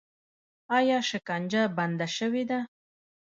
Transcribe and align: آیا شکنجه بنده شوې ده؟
آیا 0.77 0.97
شکنجه 1.09 1.61
بنده 1.77 2.07
شوې 2.17 2.43
ده؟ 2.49 2.59